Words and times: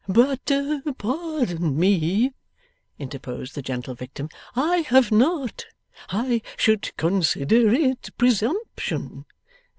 'But 0.07 0.49
pardon 0.97 1.77
me,' 1.79 2.33
interposed 2.97 3.53
the 3.53 3.61
gentle 3.61 3.93
victim, 3.93 4.29
'I 4.55 4.77
have 4.89 5.11
not. 5.11 5.67
I 6.09 6.41
should 6.57 6.97
consider 6.97 7.71
it 7.71 8.09
presumption. 8.17 9.25